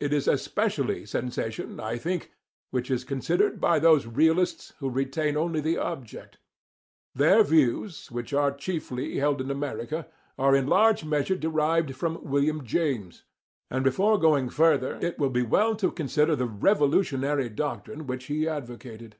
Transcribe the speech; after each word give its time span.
It 0.00 0.12
is 0.12 0.26
especially 0.26 1.06
sensation, 1.06 1.78
I 1.78 1.96
think, 1.96 2.32
which 2.72 2.90
is 2.90 3.04
considered 3.04 3.60
by 3.60 3.78
those 3.78 4.04
realists 4.04 4.72
who 4.80 4.90
retain 4.90 5.36
only 5.36 5.60
the 5.60 5.78
object.* 5.78 6.38
Their 7.14 7.44
views, 7.44 8.10
which 8.10 8.32
are 8.34 8.50
chiefly 8.50 9.18
held 9.18 9.40
in 9.40 9.48
America, 9.48 10.08
are 10.36 10.56
in 10.56 10.66
large 10.66 11.04
measure 11.04 11.36
derived 11.36 11.94
from 11.94 12.18
William 12.24 12.64
James, 12.64 13.22
and 13.70 13.84
before 13.84 14.18
going 14.18 14.48
further 14.48 14.98
it 15.00 15.20
will 15.20 15.30
be 15.30 15.42
well 15.42 15.76
to 15.76 15.92
consider 15.92 16.34
the 16.34 16.46
revolutionary 16.46 17.48
doctrine 17.48 18.08
which 18.08 18.24
he 18.24 18.48
advocated. 18.48 19.18